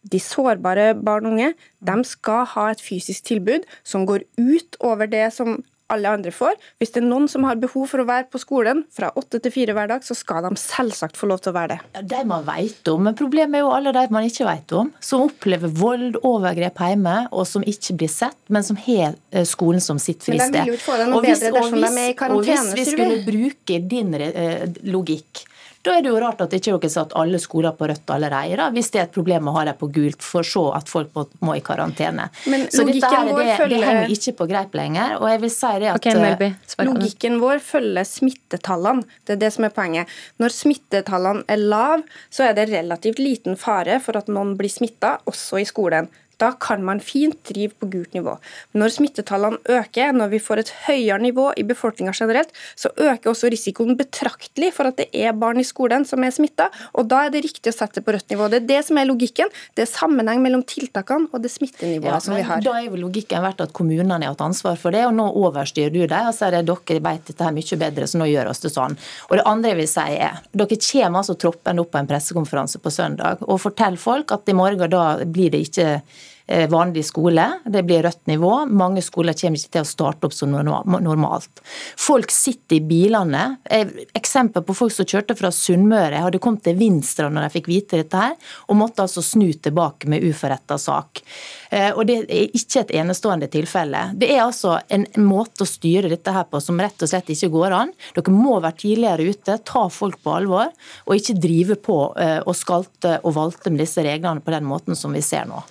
de 0.00 0.20
sårbare 0.22 0.94
barn 0.96 1.26
og 1.28 1.34
unge 1.34 1.50
de 1.84 1.96
skal 2.08 2.46
ha 2.54 2.70
et 2.72 2.80
fysisk 2.80 3.26
tilbud 3.28 3.66
som 3.84 4.06
går 4.08 4.24
ut 4.40 4.78
over 4.80 5.10
det 5.10 5.26
som 5.36 5.58
alle 5.92 6.12
andre 6.16 6.32
får. 6.34 6.56
Hvis 6.80 6.94
det 6.94 7.02
er 7.02 7.08
noen 7.08 7.28
som 7.30 7.44
har 7.48 7.58
behov 7.60 7.88
for 7.90 8.02
å 8.02 8.06
være 8.08 8.28
på 8.32 8.40
skolen 8.42 8.84
fra 8.94 9.10
åtte 9.18 9.40
til 9.42 9.54
fire 9.54 9.76
hver 9.76 9.90
dag, 9.90 10.04
så 10.06 10.16
skal 10.16 10.46
de 10.46 10.54
selvsagt 10.60 11.18
få 11.20 11.28
lov 11.30 11.42
til 11.44 11.52
å 11.52 11.56
være 11.58 11.74
det. 11.74 11.78
Ja, 11.96 12.04
de 12.14 12.22
man 12.30 12.46
vet 12.48 12.90
om, 12.92 13.04
men 13.08 13.18
problemet 13.18 13.60
er 13.60 13.64
jo 13.64 13.72
alle 13.74 13.94
de 13.96 14.06
man 14.14 14.28
ikke 14.28 14.48
vet 14.48 14.74
om. 14.76 14.92
Som 15.04 15.26
opplever 15.28 15.72
vold, 15.80 16.20
overgrep 16.26 16.80
hjemme, 16.84 17.16
og 17.30 17.46
som 17.48 17.66
ikke 17.66 17.98
blir 18.00 18.12
sett, 18.12 18.38
men 18.48 18.66
som 18.66 18.78
har 18.80 19.14
eh, 19.30 19.46
skolen 19.48 19.82
som 19.84 20.00
sitt 20.02 20.24
fristed. 20.26 20.50
Men 20.50 20.56
de 20.56 20.64
vil 20.64 20.74
jo 20.74 20.78
ikke 20.78 20.88
få 20.88 20.98
det 21.00 21.08
noe 21.12 21.24
bedre 21.24 21.54
dersom 21.58 21.78
de 21.80 21.92
er 21.92 22.12
i 22.12 22.18
karantene. 22.18 22.40
Og 22.40 22.50
hvis 22.50 22.74
vi 22.78 22.88
skulle 22.88 23.22
bruke 23.26 23.80
din 23.90 24.18
eh, 24.20 24.66
logikk, 24.90 25.44
da 25.80 25.94
er 25.96 26.04
det 26.04 26.10
jo 26.10 26.18
rart 26.20 26.42
at 26.44 26.52
ikke 26.52 26.74
dere 26.76 26.90
satt 26.92 27.14
alle 27.16 27.38
skoler 27.40 27.72
på 27.76 27.86
rødt 27.88 28.10
allerede, 28.12 28.58
da, 28.60 28.66
hvis 28.74 28.90
det 28.92 29.00
er 29.00 29.06
et 29.06 29.14
problem 29.14 29.48
å 29.48 29.54
ha 29.54 29.62
dem 29.70 29.78
på 29.80 29.88
gult, 29.94 30.20
for 30.24 30.44
så 30.44 30.66
at 30.76 30.90
folk 30.92 31.14
må, 31.16 31.24
må 31.46 31.54
i 31.56 31.62
karantene. 31.64 32.26
Men 32.52 32.66
så 32.68 32.84
dette 32.84 33.08
her, 33.08 33.30
det, 33.30 33.46
følger... 33.56 33.72
det, 33.72 33.80
henger 33.88 34.14
ikke 34.16 34.34
på 34.42 34.48
greip 34.50 34.76
lenger. 34.76 35.16
og 35.20 35.28
jeg 35.32 35.42
vil 35.46 35.54
si 35.54 35.72
det 35.80 35.90
at... 35.94 36.00
Okay, 36.02 36.20
Melby, 36.20 36.50
logikken 36.84 37.40
vår 37.40 37.64
følger 37.64 38.08
smittetallene. 38.08 39.08
Det 39.24 39.38
er 39.38 39.44
det 39.46 39.52
som 39.56 39.68
er 39.70 39.72
poenget. 39.76 40.16
Når 40.42 40.56
smittetallene 40.58 41.46
er 41.48 41.64
lave, 41.64 42.04
så 42.28 42.50
er 42.50 42.58
det 42.58 42.68
relativt 42.74 43.22
liten 43.22 43.56
fare 43.60 43.96
for 44.04 44.20
at 44.20 44.28
noen 44.28 44.58
blir 44.60 44.72
smitta, 44.72 45.16
også 45.30 45.62
i 45.62 45.68
skolen. 45.68 46.12
Da 46.40 46.52
kan 46.60 46.84
man 46.84 47.02
fint 47.04 47.36
drive 47.44 47.76
på 47.76 47.88
gult 47.92 48.14
nivå. 48.16 48.36
Når 48.72 48.94
smittetallene 48.94 49.60
øker, 49.68 50.14
når 50.16 50.32
vi 50.32 50.40
får 50.42 50.62
et 50.62 50.72
høyere 50.86 51.20
nivå 51.20 51.50
i 51.60 51.64
befolkninga 51.68 52.14
generelt, 52.16 52.54
så 52.78 52.88
øker 52.96 53.32
også 53.32 53.50
risikoen 53.52 53.98
betraktelig 53.98 54.72
for 54.76 54.88
at 54.88 54.96
det 55.00 55.08
er 55.12 55.36
barn 55.36 55.60
i 55.60 55.66
skolen 55.66 56.06
som 56.08 56.24
er 56.24 56.32
smitta, 56.34 56.70
og 56.96 57.10
da 57.10 57.26
er 57.26 57.34
det 57.34 57.44
riktig 57.44 57.72
å 57.72 57.76
sette 57.76 58.02
på 58.04 58.14
rødt 58.16 58.32
nivå. 58.32 58.48
Det 58.48 58.62
er 58.62 58.68
det 58.70 58.80
som 58.88 59.00
er 59.00 59.08
logikken. 59.10 59.52
Det 59.76 59.84
er 59.84 59.90
sammenheng 59.90 60.40
mellom 60.44 60.64
tiltakene 60.64 61.28
og 61.30 61.44
det 61.44 61.52
smittenivået 61.52 62.14
ja, 62.14 62.22
som 62.24 62.36
vi 62.38 62.46
har. 62.46 62.64
Da 62.64 62.76
er 62.78 62.88
jo 62.88 63.00
logikken 63.00 63.44
vært 63.44 63.64
at 63.66 63.74
kommunene 63.76 64.20
har 64.20 64.32
hatt 64.32 64.46
ansvar 64.46 64.80
for 64.80 64.96
det, 64.96 65.04
og 65.08 65.14
nå 65.18 65.28
overstyrer 65.42 65.92
du 65.92 66.00
dem 66.06 66.30
og 66.30 66.36
sier 66.36 66.56
at 66.56 66.68
dere 66.70 67.04
vet 67.04 67.28
dette 67.28 67.44
her 67.44 67.54
mye 67.56 67.80
bedre, 67.84 68.08
så 68.08 68.20
nå 68.20 68.30
gjør 68.30 68.52
oss 68.54 68.64
det 68.64 68.72
sånn. 68.72 68.96
Og 69.28 69.36
det 69.36 69.46
andre 69.48 69.74
jeg 69.74 69.80
vil 69.82 69.92
si 69.92 70.08
er, 70.16 70.40
dere 70.56 70.80
kommer 70.80 71.20
altså 71.20 71.36
troppende 71.40 71.84
opp 71.84 71.92
på 71.92 72.00
en 72.00 72.10
pressekonferanse 72.10 72.80
på 72.80 72.92
søndag 72.94 73.44
og 73.46 73.60
forteller 73.62 74.00
folk 74.00 74.32
at 74.34 74.48
i 74.48 74.56
morgen 74.56 74.90
da 74.90 75.04
blir 75.26 75.52
det 75.52 75.64
ikke 75.68 75.88
vanlig 76.70 77.04
skole. 77.06 77.44
Det 77.64 77.82
blir 77.86 78.02
rødt 78.02 78.26
nivå. 78.30 78.52
Mange 78.66 79.02
skoler 79.04 79.36
kommer 79.38 79.60
ikke 79.60 79.74
til 79.76 79.84
å 79.84 79.88
starte 79.88 80.26
opp 80.26 80.34
som 80.34 80.50
normalt. 80.50 81.62
Folk 81.98 82.32
sitter 82.34 82.80
i 82.80 82.82
bilene. 82.84 83.44
Eksempel 84.18 84.64
på 84.66 84.74
folk 84.74 84.94
som 84.94 85.06
kjørte 85.06 85.36
fra 85.38 85.52
Sunnmøre, 85.54 86.22
hadde 86.24 86.40
kommet 86.42 86.64
til 86.66 86.78
Vinstra 86.80 87.28
når 87.30 87.46
de 87.46 87.54
fikk 87.54 87.70
vite 87.70 88.00
dette 88.00 88.20
her, 88.20 88.36
og 88.68 88.78
måtte 88.80 89.04
altså 89.04 89.22
snu 89.24 89.48
tilbake 89.52 90.10
med 90.10 90.24
uforretta 90.26 90.78
sak. 90.80 91.22
Eh, 91.70 91.90
og 91.94 92.06
Det 92.06 92.18
er 92.26 92.54
ikke 92.56 92.84
et 92.84 92.94
enestående 93.00 93.48
tilfelle. 93.50 94.10
Det 94.18 94.30
er 94.34 94.42
altså 94.44 94.78
en 94.88 95.06
måte 95.22 95.64
å 95.64 95.70
styre 95.70 96.10
dette 96.10 96.34
her 96.34 96.48
på 96.50 96.60
som 96.62 96.80
rett 96.80 97.02
og 97.02 97.10
slett 97.10 97.30
ikke 97.30 97.52
går 97.54 97.76
an. 97.76 97.92
Dere 98.16 98.34
må 98.34 98.58
være 98.58 98.80
tidligere 98.84 99.30
ute, 99.30 99.58
ta 99.64 99.86
folk 99.92 100.20
på 100.24 100.34
alvor, 100.40 100.72
og 101.06 101.16
ikke 101.16 101.38
drive 101.40 101.78
på 101.80 102.00
eh, 102.18 102.40
og 102.40 102.56
skalte 102.58 103.18
og 103.22 103.36
valte 103.36 103.70
med 103.70 103.84
disse 103.84 104.02
reglene 104.04 104.42
på 104.42 104.54
den 104.54 104.66
måten 104.66 104.98
som 104.98 105.14
vi 105.14 105.22
ser 105.24 105.46
nå. 105.50 105.62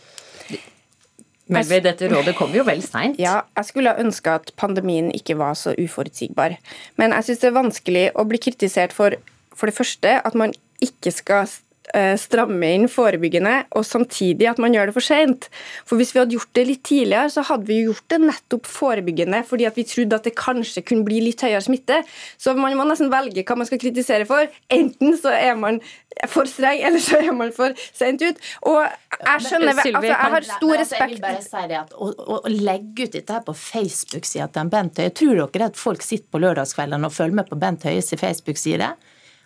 Melby, 1.50 1.80
dette 1.82 2.10
rådet 2.12 2.36
kom 2.38 2.54
jo 2.54 2.64
vel 2.68 2.84
seint. 2.86 3.18
Ja, 3.22 3.42
jeg 3.58 3.66
skulle 3.72 3.96
ønske 3.98 4.38
at 4.38 4.52
pandemien 4.60 5.10
ikke 5.16 5.38
var 5.40 5.58
så 5.58 5.74
uforutsigbar. 5.82 6.60
Men 7.02 7.16
jeg 7.18 7.30
syns 7.30 7.42
det 7.42 7.50
er 7.50 7.58
vanskelig 7.58 8.06
å 8.14 8.26
bli 8.30 8.42
kritisert 8.42 8.94
for 8.96 9.18
for 9.60 9.68
det 9.68 9.76
første 9.76 10.20
at 10.24 10.36
man 10.40 10.54
ikke 10.80 11.12
skal 11.12 11.50
stramme 12.22 12.68
inn 12.76 12.88
forebyggende, 12.92 13.56
og 13.78 13.86
samtidig 13.88 14.50
at 14.52 14.60
man 14.62 14.76
gjør 14.76 14.90
det 14.90 14.96
for 14.98 15.06
sent. 15.06 15.48
For 15.90 16.00
hvis 16.00 16.14
vi 16.14 16.22
hadde 16.22 16.36
gjort 16.36 16.52
det 16.58 16.66
litt 16.68 16.84
tidligere, 16.86 17.32
så 17.34 17.44
hadde 17.48 17.70
vi 17.70 17.80
gjort 17.86 18.06
det 18.14 18.20
nettopp 18.24 18.70
forebyggende, 18.70 19.42
fordi 19.48 19.66
at 19.70 19.80
vi 19.80 19.88
trodde 19.90 20.20
at 20.20 20.28
det 20.28 20.36
kanskje 20.38 20.84
kunne 20.86 21.08
bli 21.08 21.22
litt 21.26 21.42
høyere 21.46 21.64
smitte. 21.66 22.02
Så 22.38 22.54
man 22.58 22.78
må 22.78 22.86
nesten 22.90 23.12
velge 23.12 23.46
hva 23.46 23.58
man 23.60 23.70
skal 23.70 23.82
kritisere 23.82 24.28
for. 24.30 24.50
Enten 24.74 25.18
så 25.20 25.34
er 25.34 25.58
man 25.60 25.82
for 26.30 26.50
streng, 26.50 26.82
eller 26.86 27.04
så 27.04 27.22
er 27.24 27.34
man 27.36 27.54
for 27.56 27.76
sent 27.90 28.24
ut. 28.26 28.42
Og 28.70 28.80
jeg 28.84 29.46
skjønner 29.46 29.74
altså, 29.74 30.06
Jeg 30.06 30.16
har 30.16 30.46
stor 30.48 30.76
respekt 30.78 31.02
Jeg 31.02 31.16
vil 31.16 31.24
bare 31.24 31.44
si 31.44 31.64
det 31.72 31.78
at 31.80 31.94
å, 31.98 32.10
å 32.38 32.40
legge 32.52 33.08
ut 33.08 33.16
dette 33.18 33.36
her 33.36 33.46
på 33.46 33.56
Facebook-sida 33.58 34.48
til 34.54 34.70
Bent 34.72 35.00
Høie 35.02 35.14
Tror 35.18 35.42
dere 35.42 35.70
at 35.72 35.80
folk 35.80 36.06
sitter 36.06 36.30
på 36.32 36.42
lørdagskveldene 36.44 37.10
og 37.10 37.16
følger 37.16 37.40
med 37.42 37.50
på 37.50 37.58
Bent 37.60 37.88
Høies 37.90 38.14
Facebook-side? 38.20 38.94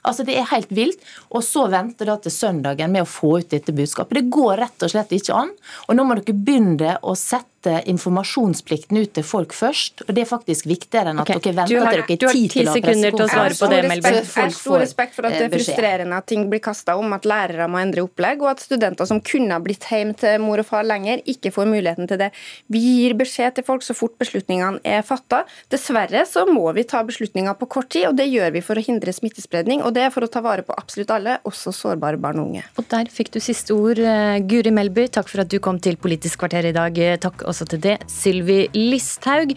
Altså 0.03 0.25
Det 0.27 0.35
er 0.37 0.51
helt 0.51 0.71
vilt. 0.75 0.99
Og 1.31 1.43
så 1.45 1.67
vente 1.71 2.07
da 2.07 2.17
til 2.21 2.33
søndagen 2.33 2.91
med 2.93 3.05
å 3.05 3.09
få 3.09 3.37
ut 3.39 3.49
dette 3.53 3.75
budskapet. 3.75 4.19
Det 4.19 4.33
går 4.33 4.59
rett 4.65 4.85
og 4.85 4.93
slett 4.93 5.15
ikke 5.15 5.37
an. 5.45 5.53
Og 5.87 5.97
nå 5.97 6.05
må 6.07 6.19
dere 6.19 6.35
begynne 6.35 6.97
å 7.01 7.15
sette 7.19 7.52
sette 7.63 7.83
informasjonsplikten 7.89 8.97
ut 8.99 9.13
til 9.15 9.23
folk 9.23 9.53
først. 9.53 10.03
og 10.07 10.13
Det 10.15 10.21
er 10.23 10.29
faktisk 10.29 10.65
viktigere 10.67 11.11
enn 11.11 11.19
at 11.19 11.29
okay. 11.29 11.39
dere 11.39 11.55
venter 11.55 11.79
har- 11.79 11.91
til 12.07 12.17
dere 12.17 12.27
har 12.27 12.33
tid 12.33 12.49
ti 12.51 12.59
til 12.59 12.67
å 12.67 12.73
sekunder 12.73 13.11
til 13.11 13.25
å 13.25 13.29
svare 13.29 13.55
på 13.55 13.69
det, 13.69 13.77
Jeg 13.77 13.83
har 13.83 13.89
Melby. 13.89 14.01
stor 14.03 14.13
respekt- 14.13 14.35
Jeg 14.35 14.43
har 14.43 14.49
stor 14.51 14.79
respekt 14.79 15.13
for 15.15 15.25
at 15.25 15.31
det 15.31 15.41
eh, 15.41 15.45
er 15.45 15.49
frustrerende 15.57 16.13
at 16.17 16.25
ting 16.27 16.49
blir 16.49 16.59
kasta 16.59 16.97
om, 16.97 17.13
at 17.13 17.23
lærere 17.23 17.67
må 17.69 17.79
endre 17.81 18.01
opplegg, 18.03 18.41
og 18.41 18.49
at 18.51 18.59
studenter 18.59 19.05
som 19.07 19.21
kunne 19.21 19.51
ha 19.51 19.59
blitt 19.59 19.83
hjemme 19.83 20.15
til 20.15 20.39
mor 20.39 20.59
og 20.59 20.65
far 20.65 20.83
lenger, 20.83 21.21
ikke 21.25 21.51
får 21.53 21.65
muligheten 21.67 22.07
til 22.07 22.17
det. 22.17 22.31
Vi 22.69 22.79
gir 22.79 23.13
beskjed 23.13 23.55
til 23.55 23.63
folk 23.63 23.81
så 23.81 23.95
fort 23.95 24.17
beslutningene 24.19 24.79
er 24.83 25.01
fatta. 25.01 25.45
Dessverre 25.69 26.25
så 26.27 26.45
må 26.47 26.73
vi 26.73 26.83
ta 26.83 27.03
beslutninger 27.03 27.57
på 27.57 27.69
kort 27.69 27.89
tid, 27.89 28.07
og 28.07 28.15
det 28.17 28.27
gjør 28.31 28.51
vi 28.53 28.59
for 28.61 28.75
å 28.75 28.83
hindre 28.83 29.13
smittespredning. 29.13 29.83
Og 29.83 29.93
det 29.93 30.03
er 30.03 30.09
for 30.09 30.21
å 30.21 30.29
ta 30.31 30.41
vare 30.41 30.63
på 30.63 30.73
absolutt 30.77 31.09
alle, 31.11 31.39
også 31.45 31.71
sårbare 31.73 32.19
barn 32.19 32.39
og 32.39 32.47
unge. 32.49 32.63
Og 32.77 32.87
der 32.89 33.05
fikk 33.05 33.31
du 33.31 33.39
siste 33.39 33.71
ord, 33.71 33.99
eh, 33.99 34.39
Guri 34.39 34.71
Melby. 34.71 35.07
Takk 35.09 35.27
for 35.29 35.41
at 35.41 35.47
du 35.49 35.59
kom 35.59 35.79
til 35.79 35.95
Politisk 35.95 36.37
kvarter 36.39 36.65
i 36.65 36.71
dag. 36.73 36.97
Eh, 36.97 37.17
Takk 37.17 37.43
også 37.53 37.67
til 37.71 37.83
det, 37.83 37.97
Sylvi 38.11 38.65
Listhaug. 38.75 39.55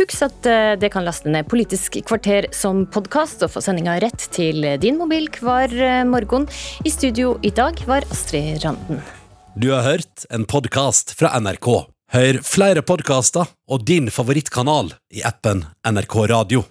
Husk 0.00 0.24
at 0.26 0.48
eh, 0.50 0.74
det 0.80 0.92
kan 0.94 1.06
laste 1.06 1.30
ned 1.30 1.48
Politisk 1.50 2.00
kvarter 2.08 2.48
som 2.54 2.84
podkast 2.88 3.44
og 3.44 3.52
få 3.52 3.62
sendinga 3.64 3.98
rett 4.02 4.28
til 4.34 4.64
din 4.80 4.98
mobil 5.00 5.28
hver 5.40 5.74
eh, 5.74 6.02
morgen. 6.08 6.48
I 6.86 6.94
studio 6.94 7.36
i 7.42 7.52
dag 7.54 7.84
var 7.90 8.06
Astrid 8.14 8.64
Randen. 8.64 9.02
Du 9.54 9.70
har 9.70 9.84
hørt 9.86 10.26
en 10.34 10.48
podkast 10.50 11.14
fra 11.14 11.30
NRK. 11.38 11.68
Hør 12.14 12.38
flere 12.46 12.82
podkaster 12.86 13.48
og 13.70 13.86
din 13.86 14.10
favorittkanal 14.10 14.92
i 15.14 15.22
appen 15.26 15.64
NRK 15.86 16.16
Radio. 16.30 16.66